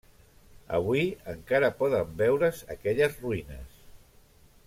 [0.77, 1.03] Avui,
[1.33, 3.79] encara poden veure's aquelles ruïnes.